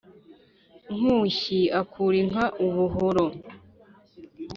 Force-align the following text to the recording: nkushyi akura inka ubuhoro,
nkushyi 0.95 1.59
akura 1.79 2.15
inka 2.23 2.45
ubuhoro, 2.65 3.25